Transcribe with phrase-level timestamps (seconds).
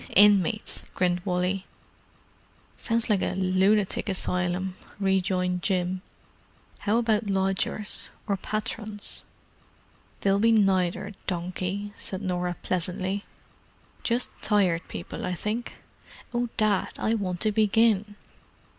[0.15, 1.67] "Inmates," grinned Wally.
[2.75, 6.01] "Sounds like a lunatic asylum," rejoined Jim.
[6.79, 8.09] "How about lodgers?
[8.25, 9.25] Or patrons?"
[10.21, 13.25] "They'll be neither, donkey," said Norah pleasantly.
[14.01, 15.75] "Just Tired People, I think.
[16.33, 18.15] Oh, Dad, I want to begin!"